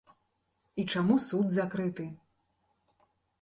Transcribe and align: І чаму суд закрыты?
І 0.83 0.85
чаму 0.93 1.17
суд 1.25 1.51
закрыты? 1.59 2.09